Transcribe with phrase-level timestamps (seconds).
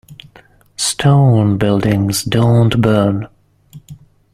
[0.77, 3.29] Stone buildings don't burn.